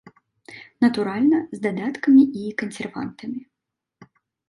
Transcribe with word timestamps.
Натуральна, 0.85 1.37
з 1.57 1.63
дадаткамі 1.67 2.23
і 2.43 2.57
кансервантамі. 2.65 3.41